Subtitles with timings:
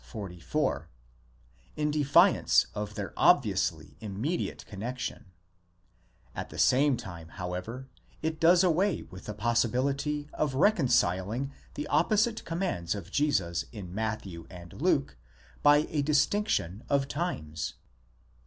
[0.03, 0.89] 44,
[1.75, 5.25] in defiance of their obviously immediate connexion;
[6.33, 7.87] at the same time, however,
[8.23, 14.47] it does away with the possibility of reconciling the opposite commands of Jesus in Matthew
[14.49, 15.17] and Luke
[15.61, 17.75] by a distinction of times.